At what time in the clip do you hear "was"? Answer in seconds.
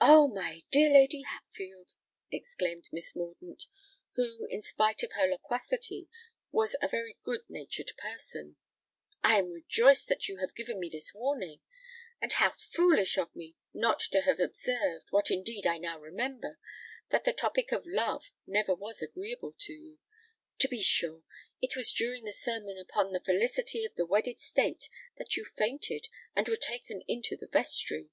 6.52-6.76, 18.72-19.02, 21.74-21.92